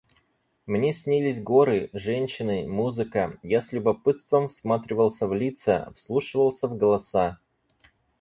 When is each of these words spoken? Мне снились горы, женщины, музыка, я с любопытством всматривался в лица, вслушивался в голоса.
Мне 0.65 0.93
снились 0.93 1.39
горы, 1.43 1.91
женщины, 1.93 2.67
музыка, 2.67 3.37
я 3.43 3.61
с 3.61 3.71
любопытством 3.71 4.49
всматривался 4.49 5.27
в 5.27 5.35
лица, 5.35 5.93
вслушивался 5.95 6.67
в 6.67 6.75
голоса. 6.75 7.37